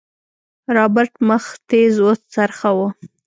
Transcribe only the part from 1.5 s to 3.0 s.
تېز وڅرخوه.